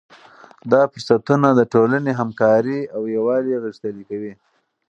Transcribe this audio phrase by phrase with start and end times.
[0.71, 4.33] دا فرصتونه د ټولنې همکاري او یووالی غښتلی کوي.